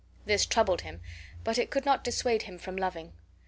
This 0.25 0.47
troubled 0.47 0.81
him, 0.81 0.99
but 1.43 1.59
it 1.59 1.69
could 1.69 1.85
not 1.85 2.03
dissuade 2.03 2.41
him 2.41 2.57
from 2.57 2.75
loving. 2.75 3.13